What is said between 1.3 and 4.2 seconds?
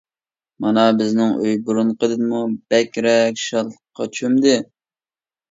ئۆي بۇرۇنقىدىنمۇ بەكرەك شادلىققا